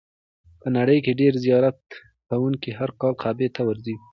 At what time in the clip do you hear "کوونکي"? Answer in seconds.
2.29-2.69